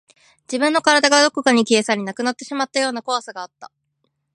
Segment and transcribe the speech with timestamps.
[0.47, 3.71] 自分の体がどこかに消え去り、なくなってしまうような怖さがあった